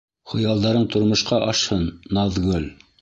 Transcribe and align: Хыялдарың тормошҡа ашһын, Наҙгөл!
Хыялдарың 0.29 0.87
тормошҡа 0.95 1.41
ашһын, 1.51 1.85
Наҙгөл! 2.19 2.67